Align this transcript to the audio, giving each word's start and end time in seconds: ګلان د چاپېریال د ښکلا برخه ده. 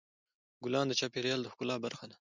ګلان 0.63 0.85
د 0.87 0.93
چاپېریال 0.99 1.39
د 1.43 1.47
ښکلا 1.53 1.75
برخه 1.85 2.05
ده. 2.09 2.15